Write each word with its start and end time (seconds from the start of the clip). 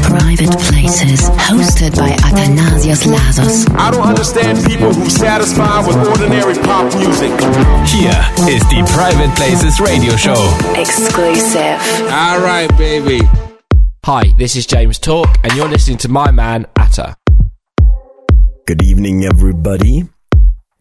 Private 0.04 0.60
Places, 0.60 1.30
hosted 1.40 1.96
by 1.96 2.10
Athanasios 2.28 3.08
Lasos. 3.08 3.66
I 3.78 3.92
don't 3.92 4.06
understand 4.06 4.60
people 4.66 4.94
who 4.94 5.10
satisfy 5.10 5.80
with 5.88 5.96
ordinary 6.10 6.56
pop 6.56 6.94
music. 7.00 7.32
Here 7.88 8.20
is 8.52 8.62
the 8.68 8.84
Private 8.92 9.34
Places 9.38 9.80
Radio 9.80 10.18
Show. 10.18 10.36
Exclusive. 10.76 11.80
All 12.12 12.42
right, 12.42 12.68
baby. 12.78 13.22
Hi, 14.04 14.34
this 14.38 14.58
is 14.58 14.66
James 14.66 15.00
Talk, 15.00 15.30
and 15.46 15.54
you're 15.54 15.70
listening 15.70 15.98
to 16.00 16.10
my 16.10 16.30
man, 16.30 16.66
Atta. 16.76 17.16
Good 18.68 18.84
evening, 18.84 19.24
everybody. 19.24 20.10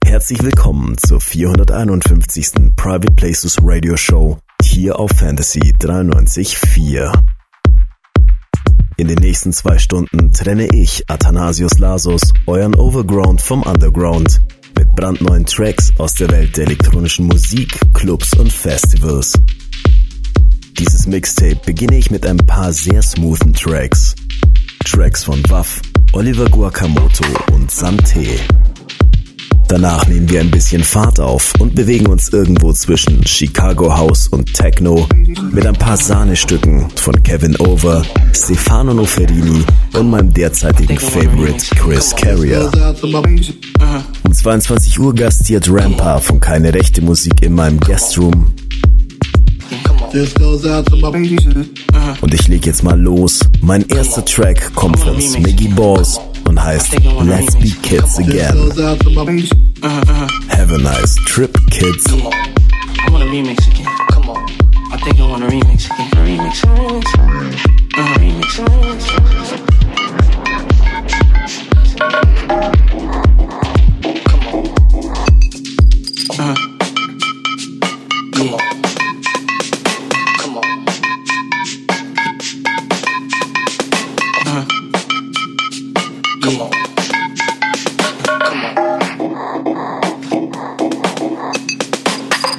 Herzlich 0.04 0.42
willkommen 0.42 0.96
zur 0.98 1.20
451. 1.20 2.72
Private 2.74 3.14
Places 3.14 3.58
Radio 3.62 3.94
Show 3.94 4.40
hier 4.68 4.98
auf 4.98 5.10
Fantasy 5.10 5.60
93.4. 5.78 7.12
In 8.96 9.08
den 9.08 9.18
nächsten 9.18 9.52
zwei 9.52 9.78
Stunden 9.78 10.32
trenne 10.32 10.66
ich, 10.74 11.04
Athanasios 11.08 11.78
Lasos, 11.78 12.32
euren 12.46 12.74
Overground 12.74 13.40
vom 13.40 13.62
Underground 13.62 14.40
mit 14.76 14.94
brandneuen 14.94 15.46
Tracks 15.46 15.92
aus 15.98 16.14
der 16.14 16.30
Welt 16.30 16.56
der 16.56 16.66
elektronischen 16.66 17.26
Musik, 17.26 17.80
Clubs 17.94 18.34
und 18.34 18.52
Festivals. 18.52 19.32
Dieses 20.78 21.06
Mixtape 21.06 21.60
beginne 21.64 21.96
ich 21.96 22.10
mit 22.10 22.26
ein 22.26 22.38
paar 22.38 22.72
sehr 22.72 23.02
smoothen 23.02 23.52
Tracks. 23.52 24.14
Tracks 24.84 25.24
von 25.24 25.42
Waff, 25.48 25.80
Oliver 26.12 26.46
Guacamoto 26.46 27.24
und 27.52 27.70
Santé. 27.70 28.38
Danach 29.70 30.04
nehmen 30.08 30.28
wir 30.28 30.40
ein 30.40 30.50
bisschen 30.50 30.82
Fahrt 30.82 31.20
auf 31.20 31.54
und 31.60 31.76
bewegen 31.76 32.08
uns 32.08 32.30
irgendwo 32.30 32.72
zwischen 32.72 33.24
Chicago 33.24 33.96
House 33.96 34.26
und 34.26 34.52
Techno 34.52 35.06
mit 35.52 35.64
ein 35.64 35.76
paar 35.76 35.96
Sahnestücken 35.96 36.90
von 36.96 37.22
Kevin 37.22 37.54
Over, 37.58 38.02
Stefano 38.34 38.92
Noferini 38.92 39.62
und 39.94 40.10
meinem 40.10 40.34
derzeitigen 40.34 40.98
Favorite 40.98 41.64
Chris 41.76 42.12
Carrier. 42.16 42.68
Um 44.24 44.32
22 44.32 44.98
Uhr 44.98 45.14
gastiert 45.14 45.68
Rampa 45.70 46.18
von 46.18 46.40
Keine 46.40 46.74
Rechte 46.74 47.00
Musik 47.00 47.40
in 47.40 47.54
meinem 47.54 47.78
Guestroom 47.78 48.52
und 52.20 52.34
ich 52.34 52.48
leg 52.48 52.66
jetzt 52.66 52.82
mal 52.82 53.00
los. 53.00 53.38
Mein 53.60 53.86
erster 53.86 54.24
Track 54.24 54.74
kommt 54.74 54.98
von 54.98 55.20
Smiggy 55.20 55.68
Balls 55.68 56.18
und 56.50 56.62
heißt 56.62 56.92
Let's 57.22 57.54
Be 57.56 57.70
Kids 57.80 58.18
Again. 58.18 58.72
Have 60.48 60.72
a 60.72 60.78
nice 60.78 61.14
trip, 61.26 61.56
kids. 61.70 62.04
Come 62.08 62.26
on. 62.26 62.32
I 62.32 63.10
want 63.12 63.22
a 63.22 63.26
remix 63.26 63.68
again. 63.68 63.86
Come 64.10 64.30
on. 64.30 64.50
I 64.92 64.96
think 64.98 65.20
I 65.20 65.26
want 65.28 65.44
a 65.44 65.46
remix 65.46 65.86
again. 65.86 66.10
A 66.12 66.16
remix. 66.26 66.60
Remix. 66.66 67.06
Uh, 67.96 68.14
remix. 68.18 68.58
Remix. 68.66 69.06
Come 74.26 74.42
on. 76.40 76.56
Uh, 76.56 76.69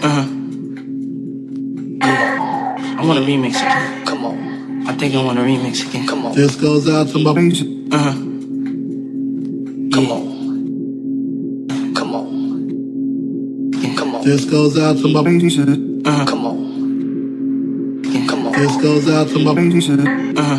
Uh-huh. 0.04 0.26
I 2.02 3.06
want 3.06 3.20
to 3.20 3.26
remix 3.26 3.56
again. 3.58 4.04
Come 4.04 4.26
on. 4.26 4.88
I 4.88 4.94
think 4.94 5.14
I 5.14 5.24
want 5.24 5.38
a 5.38 5.44
remix 5.44 5.88
again. 5.88 6.08
Come 6.08 6.26
on. 6.26 6.36
This 6.36 6.56
goes 6.56 6.90
out 6.90 7.08
to 7.10 7.20
my 7.20 7.30
Uh-huh. 7.30 8.14
Come 9.94 10.12
on. 10.12 11.94
Come 11.94 12.16
on. 12.16 13.74
Yeah, 13.80 13.94
come 13.96 14.16
on. 14.16 14.24
This 14.26 14.46
goes 14.46 14.80
out 14.80 14.98
to 14.98 15.08
my 15.08 15.20
Uh-huh. 15.20 16.26
Come 16.26 16.46
on. 16.48 18.02
Yeah, 18.04 18.26
come 18.28 18.48
on. 18.48 18.54
This 18.54 18.76
goes 18.78 19.08
out 19.08 19.28
to 19.30 19.38
my 19.38 19.52
Uh-huh. 19.52 20.58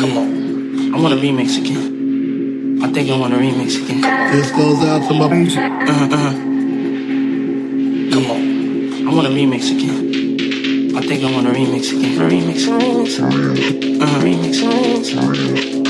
Come 0.00 0.18
on. 0.18 0.94
I 0.94 0.98
want 1.00 1.14
a 1.14 1.16
remix 1.16 1.58
again. 1.62 2.80
I 2.82 2.88
think 2.88 3.08
I 3.08 3.16
want 3.16 3.34
a 3.34 3.36
remix 3.36 3.76
again. 3.84 4.02
Come 4.02 4.12
on. 4.12 4.32
This 4.36 4.50
goes 4.50 4.82
out 4.82 5.06
to 5.06 5.14
my 5.14 5.26
Uh-huh, 5.26 6.08
uh-huh. 6.16 6.51
I 9.12 9.14
want 9.14 9.26
a 9.26 9.30
remix 9.30 9.70
again. 9.70 10.96
I 10.96 11.02
think 11.02 11.22
I 11.22 11.30
want 11.30 11.46
a 11.46 11.50
remix 11.50 11.94
again. 11.94 12.18
A 12.18 12.30
remix, 12.30 12.66
a 12.66 12.78
remix, 12.78 13.18
a 13.18 13.28
remix. 13.28 14.00
Uh-huh, 14.00 14.20
remix, 14.24 14.62
a 14.62 14.70
remix, 14.70 15.12
a 15.12 15.20
remix. 15.20 15.81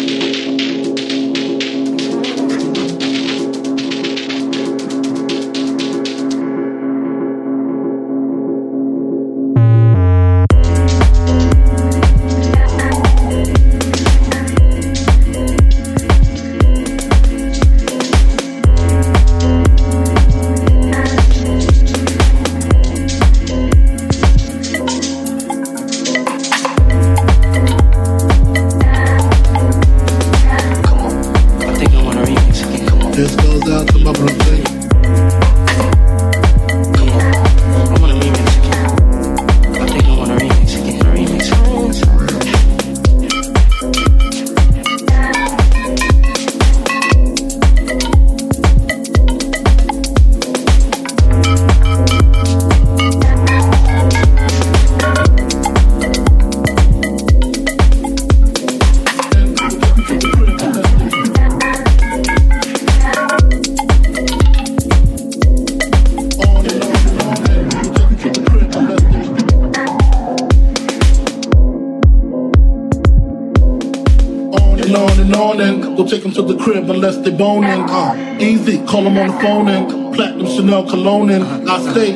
Unless 77.02 77.24
they 77.24 77.36
boning. 77.36 77.90
Uh, 77.90 78.38
easy, 78.40 78.78
call 78.86 79.02
them 79.02 79.18
on 79.18 79.26
the 79.26 79.40
phone 79.40 79.68
and 79.68 80.14
platinum 80.14 80.46
Chanel 80.46 80.88
cologne 80.88 81.30
and 81.30 81.68
I 81.68 81.90
stay 81.90 82.12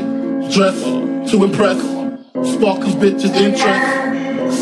dressed 0.54 0.84
to 1.32 1.44
impress. 1.44 1.80
Spark 2.54 2.80
these 2.82 2.94
bitches 2.94 3.34
interest. 3.34 4.05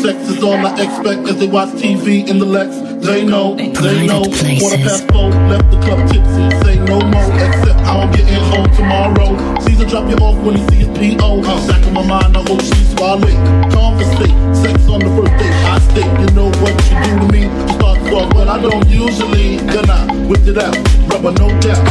Sex 0.05 0.29
is 0.29 0.43
all 0.43 0.53
I 0.53 0.69
expect 0.77 1.25
as 1.25 1.39
they 1.39 1.47
watch 1.47 1.69
TV 1.81 2.29
in 2.29 2.37
the 2.37 2.45
Lex. 2.45 2.77
They 3.01 3.25
know, 3.25 3.55
they 3.55 4.05
know. 4.05 4.21
Quarter 4.21 4.77
past 4.85 5.09
four, 5.09 5.33
left 5.49 5.65
the 5.73 5.81
club 5.81 6.05
tipsy. 6.05 6.45
Say 6.61 6.77
no 6.85 7.01
more, 7.01 7.25
except 7.41 7.81
I'm 7.89 8.13
getting 8.13 8.37
home 8.53 8.69
tomorrow. 8.77 9.33
Caesar 9.65 9.89
drop 9.89 10.05
you 10.05 10.17
off 10.21 10.37
when 10.45 10.57
he 10.57 10.67
see 10.69 10.85
his 10.85 10.93
P.O. 10.93 11.41
Back 11.41 11.81
in 11.87 11.93
my 11.95 12.05
mind, 12.05 12.37
I 12.37 12.45
hope 12.45 12.61
she 12.61 12.85
swallow 12.93 13.25
it. 13.25 13.33
Conversate, 13.73 14.29
sex 14.53 14.85
on 14.85 15.01
the 15.01 15.09
first 15.17 15.33
date. 15.41 15.57
I 15.73 15.81
state, 15.89 16.13
you 16.21 16.29
know 16.37 16.53
what 16.61 16.77
you 16.85 16.95
do 17.01 17.11
to 17.25 17.27
me. 17.33 17.41
You 17.49 17.73
start 17.73 17.97
talk, 18.05 18.29
but 18.29 18.47
I 18.47 18.61
don't 18.61 18.85
usually. 18.85 19.57
Then 19.57 19.89
I 19.89 20.05
whipped 20.29 20.45
it 20.45 20.61
out, 20.61 20.77
rubber 21.09 21.33
no 21.33 21.49
doubt. 21.65 21.81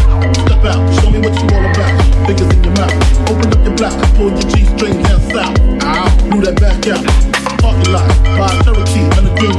Step 0.47 0.63
out, 0.63 0.87
show 1.03 1.11
me 1.11 1.19
what 1.19 1.35
you 1.35 1.51
all 1.51 1.67
about. 1.67 1.99
Fingers 2.31 2.47
in 2.47 2.63
your 2.63 2.75
mouth, 2.79 2.95
open 3.27 3.51
up 3.51 3.67
your 3.67 3.75
black, 3.75 4.15
pull 4.15 4.31
your 4.31 4.47
G-string 4.55 5.03
down 5.03 5.19
south. 5.35 5.59
Ow, 5.83 6.31
blew 6.31 6.47
that 6.47 6.61
back 6.63 6.79
out. 6.95 7.34
Parking 7.65 7.93
lot, 7.95 8.07
buy 8.37 8.53
a 8.53 8.63
Cherokee 8.63 9.09
and 9.17 9.27
a 9.27 9.35
green 9.41 9.59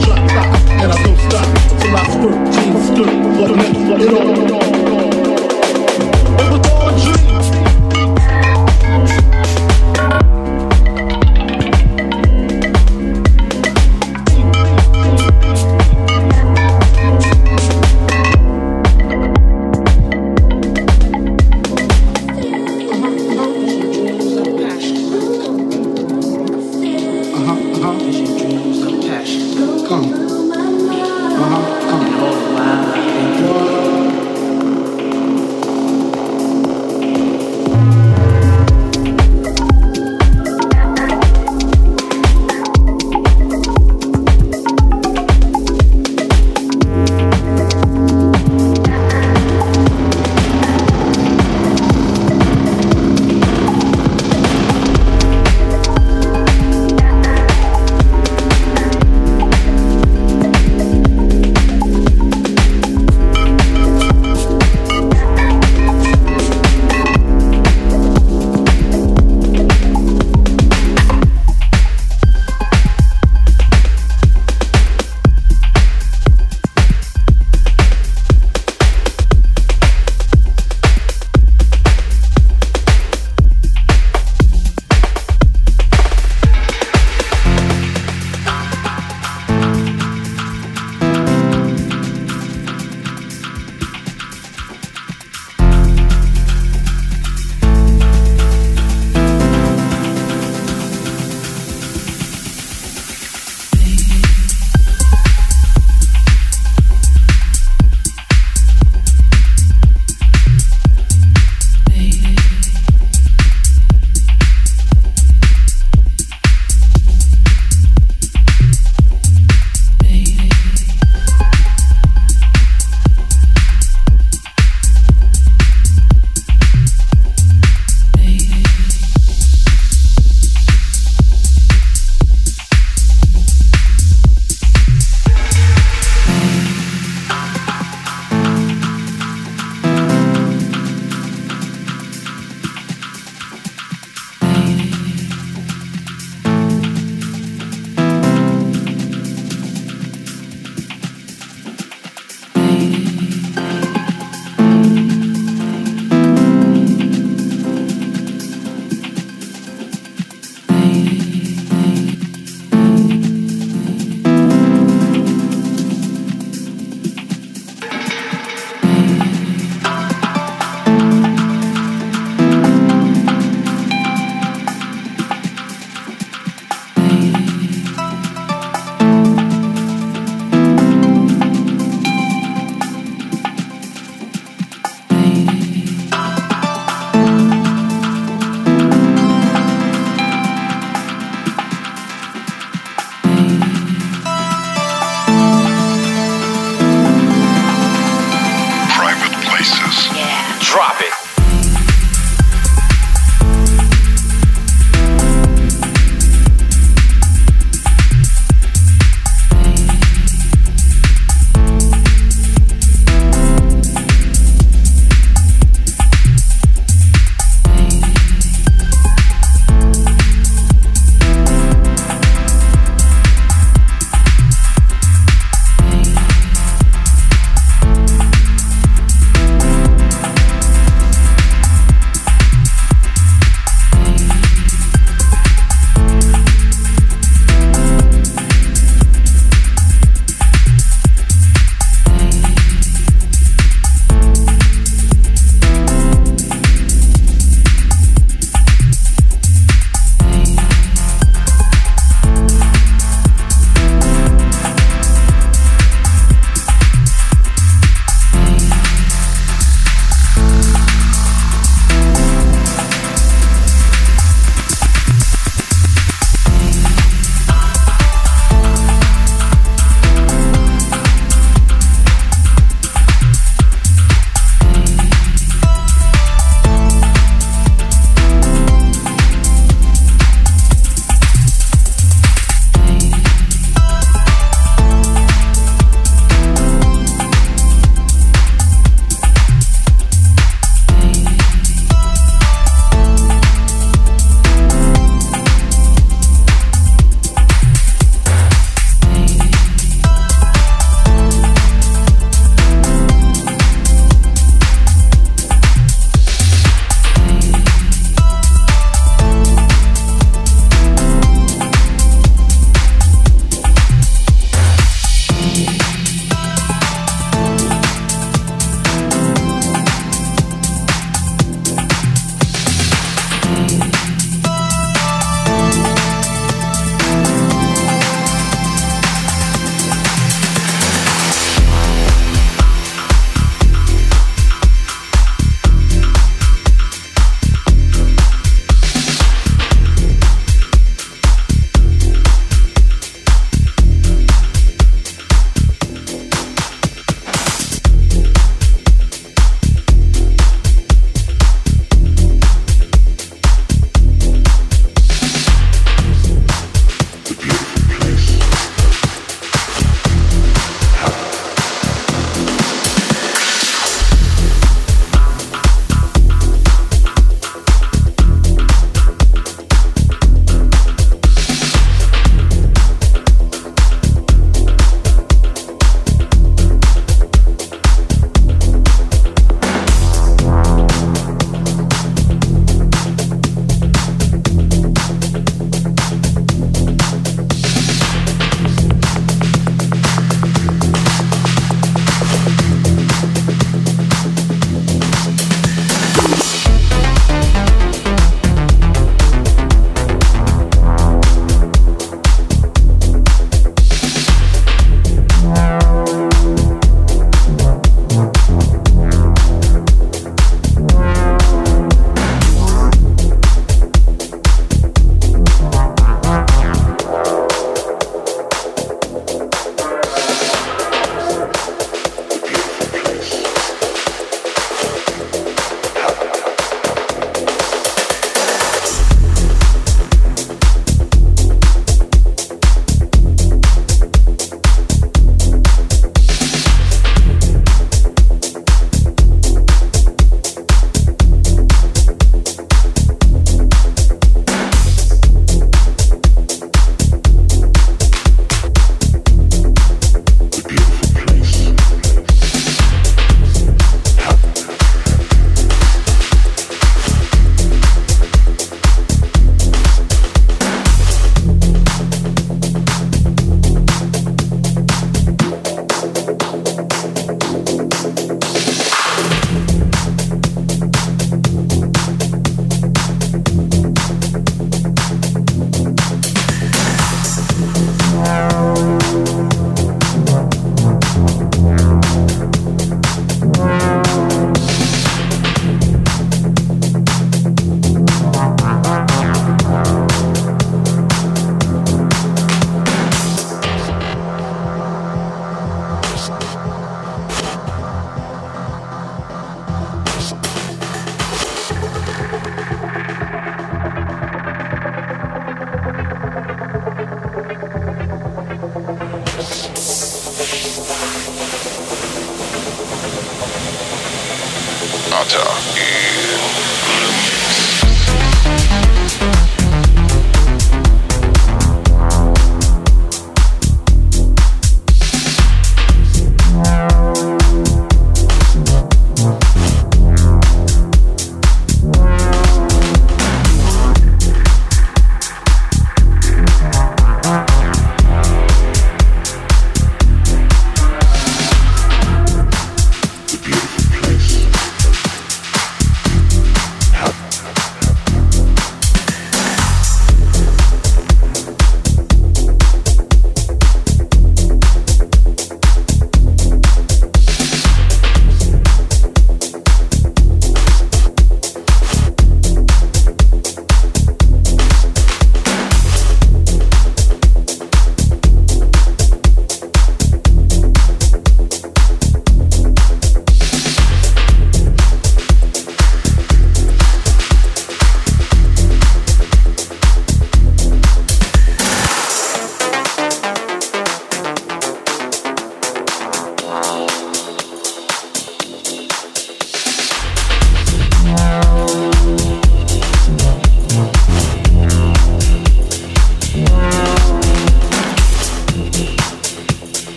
and 0.80 0.92
I 0.92 1.04
don't 1.04 1.18
stop. 1.18 1.48
Till 1.82 1.96
I 1.98 2.04
squirt, 2.14 2.54
jeans 2.54 2.86
skirt, 2.86 3.10
the 3.48 3.56
next 3.56 3.80
it 4.44 4.52
all. 4.52 4.85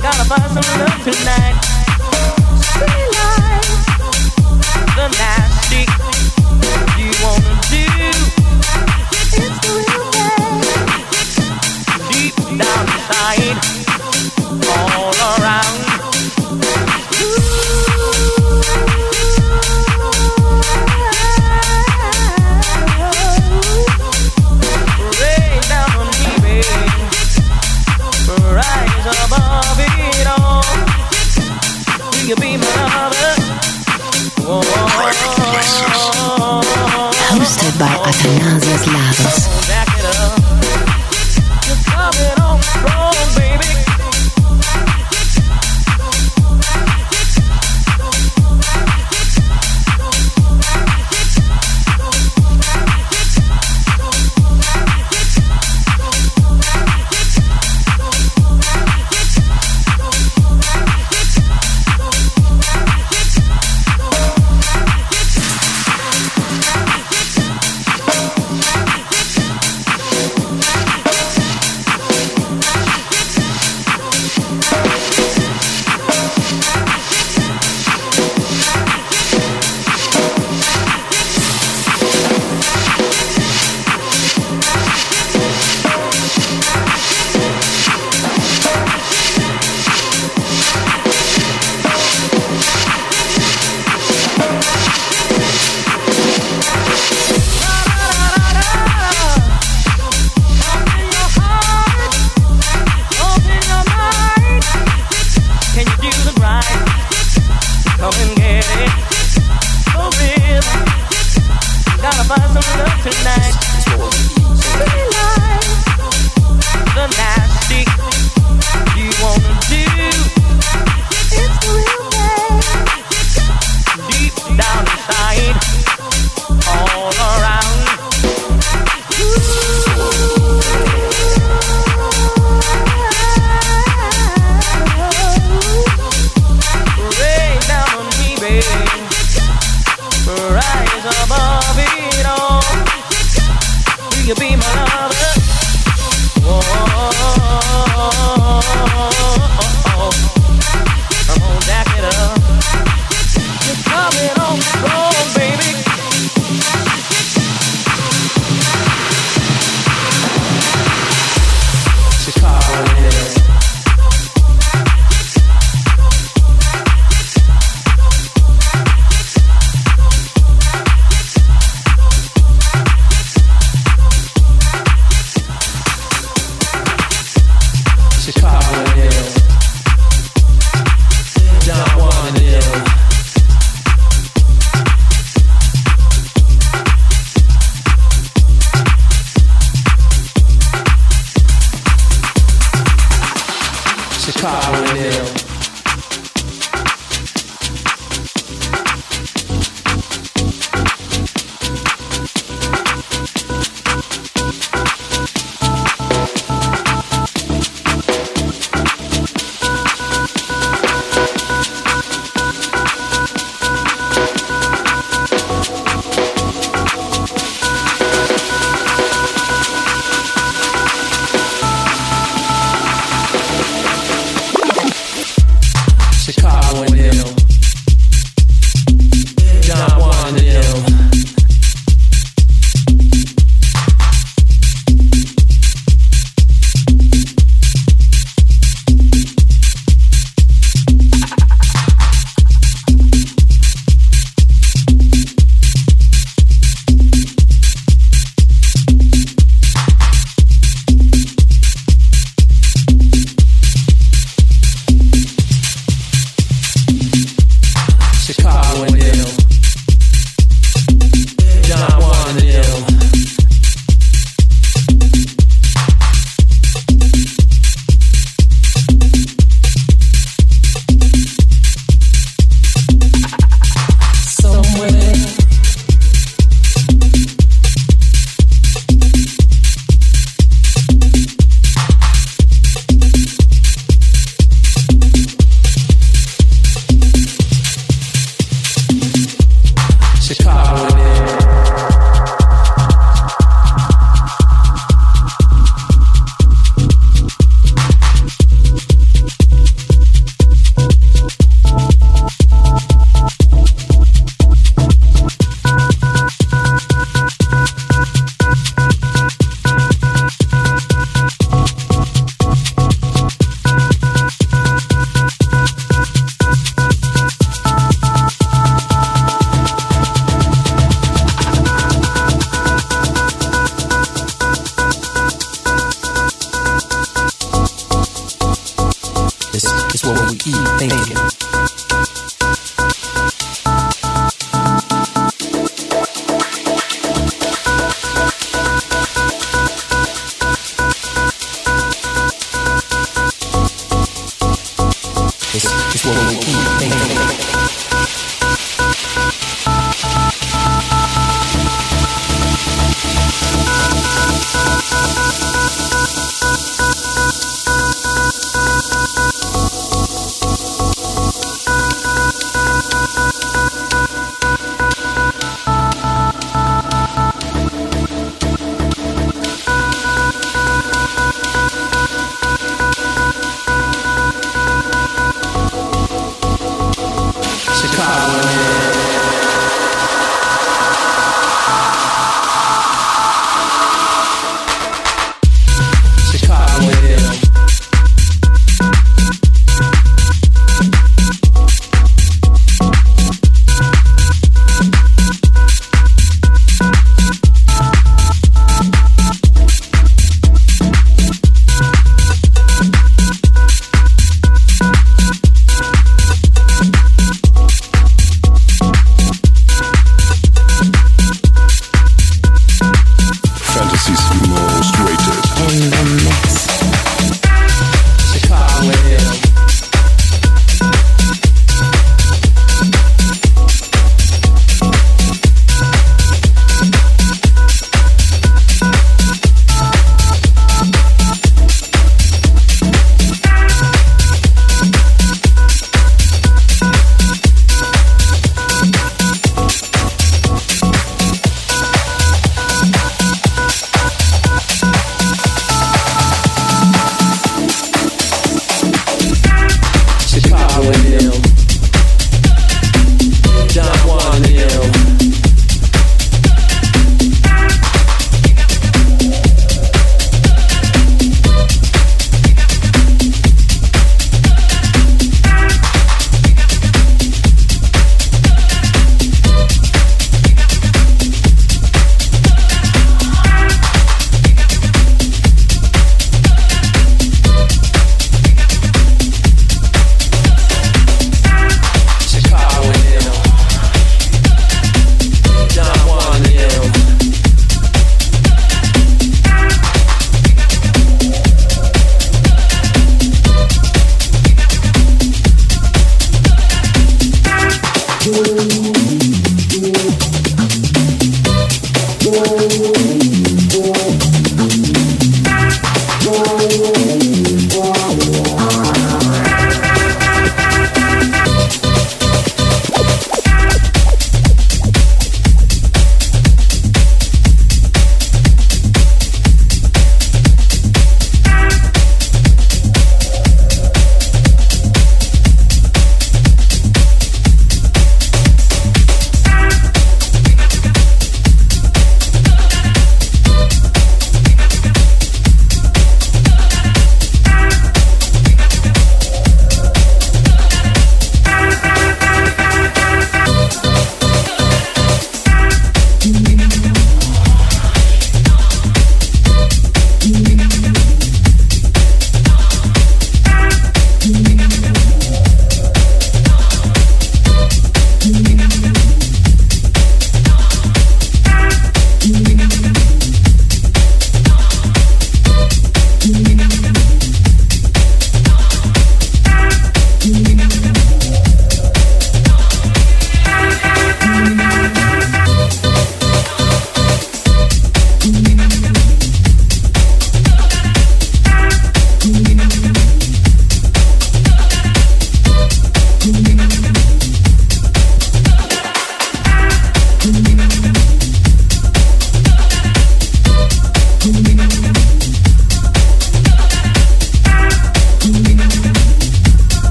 Gotta 0.00 0.24
find 0.24 0.42
some 0.52 0.78
love 0.80 1.04
tonight. 1.04 1.77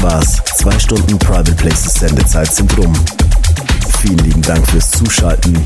Das 0.00 0.12
war's. 0.12 0.42
Zwei 0.56 0.78
Stunden 0.78 1.18
Private 1.18 1.52
Places 1.52 1.94
Sendezeit 1.94 2.52
sind 2.52 2.76
rum. 2.78 2.92
Vielen 4.00 4.18
lieben 4.18 4.42
Dank 4.42 4.66
fürs 4.68 4.90
Zuschalten. 4.90 5.58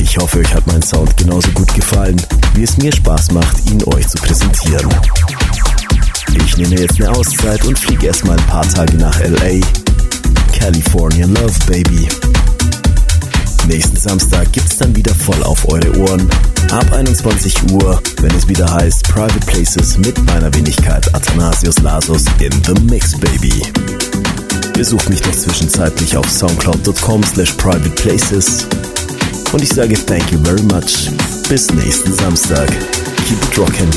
Ich 0.00 0.16
hoffe, 0.16 0.38
euch 0.38 0.54
hat 0.54 0.66
mein 0.66 0.82
Sound 0.82 1.16
genauso 1.16 1.50
gut 1.52 1.72
gefallen, 1.74 2.20
wie 2.54 2.62
es 2.62 2.76
mir 2.78 2.92
Spaß 2.92 3.32
macht, 3.32 3.70
ihn 3.70 3.82
euch 3.94 4.06
zu 4.08 4.18
präsentieren. 4.18 4.88
Ich 6.44 6.56
nehme 6.56 6.80
jetzt 6.80 7.00
eine 7.00 7.10
Auszeit 7.10 7.64
und 7.64 7.78
fliege 7.78 8.06
erstmal 8.06 8.38
ein 8.38 8.46
paar 8.46 8.68
Tage 8.68 8.96
nach 8.96 9.18
LA. 9.20 9.60
California 10.58 11.26
Love 11.26 11.58
Baby. 11.66 12.08
Nächsten 13.68 13.96
Samstag 13.98 14.50
gibt's 14.52 14.78
dann 14.78 14.96
wieder 14.96 15.14
voll 15.14 15.42
auf 15.42 15.68
eure 15.70 15.94
Ohren. 15.98 16.26
Ab 16.70 16.90
21 16.90 17.70
Uhr, 17.72 18.00
wenn 18.22 18.34
es 18.34 18.48
wieder 18.48 18.66
heißt 18.72 19.04
Private 19.04 19.44
Places 19.46 19.98
mit 19.98 20.16
meiner 20.24 20.52
Wenigkeit 20.54 21.14
Athanasius 21.14 21.78
Lasos 21.80 22.24
in 22.40 22.50
The 22.64 22.72
Mix 22.84 23.12
Baby. 23.18 23.62
Besucht 24.72 25.10
mich 25.10 25.20
doch 25.20 25.32
zwischenzeitlich 25.32 26.16
auf 26.16 26.30
soundcloud.com 26.30 27.22
slash 27.22 27.52
privateplaces. 27.52 28.66
Und 29.52 29.62
ich 29.62 29.68
sage 29.68 29.94
thank 30.06 30.32
you 30.32 30.38
very 30.44 30.62
much. 30.62 31.10
Bis 31.50 31.70
nächsten 31.74 32.14
Samstag. 32.14 32.68
Keep 33.28 33.42
it 33.42 33.58
rockin' 33.58 33.90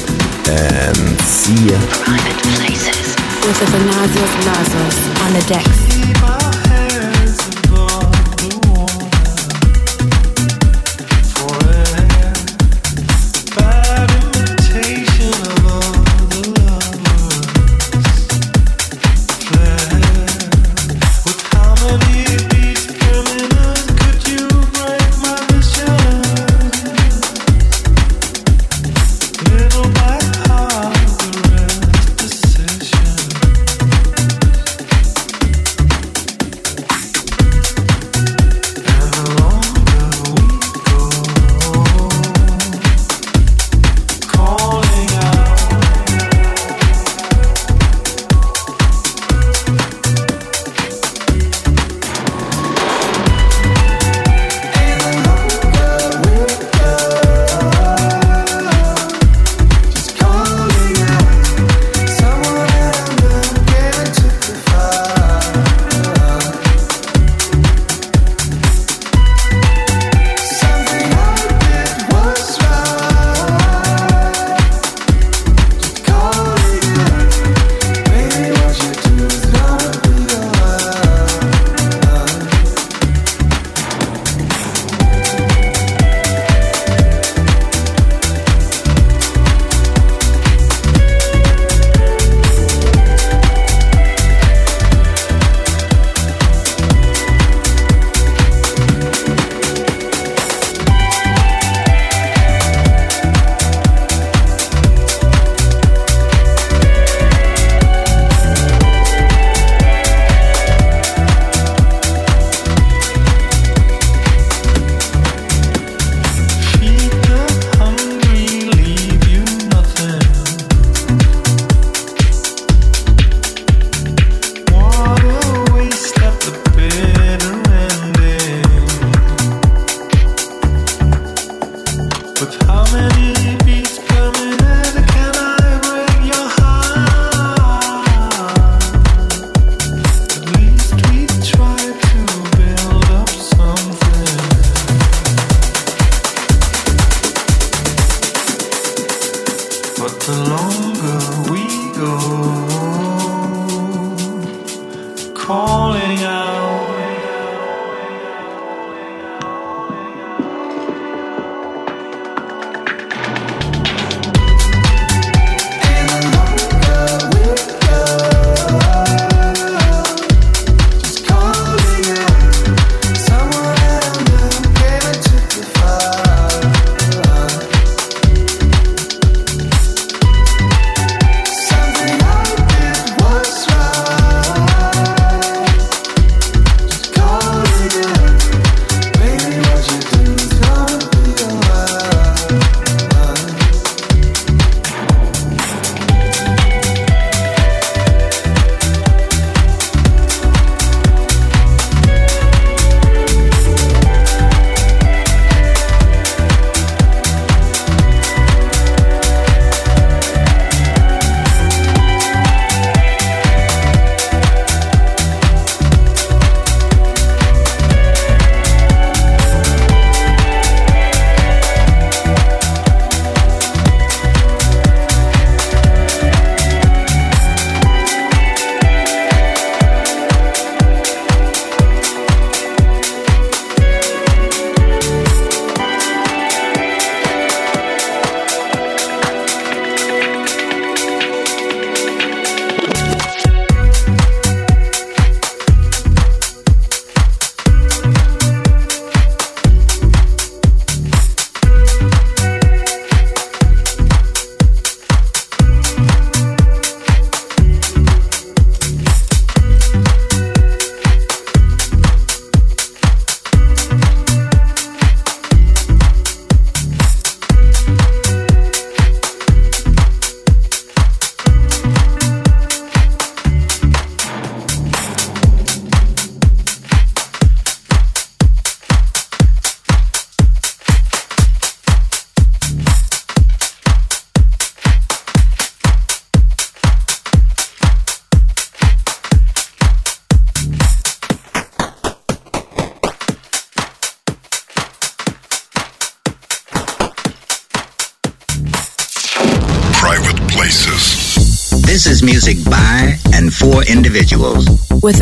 and 0.49 1.21
see 1.21 1.71
ya. 1.71 1.77
Private 2.03 2.41
Places. 2.57 3.15
With 3.47 3.61
Athanasios 3.61 4.45
Lazos 4.45 4.97
on 5.25 5.33
the 5.33 5.47
decks. 5.47 6.60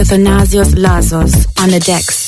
Athanasios 0.10 0.74
Lasos 0.74 1.46
on 1.62 1.70
the 1.70 1.80
decks. 1.80 2.19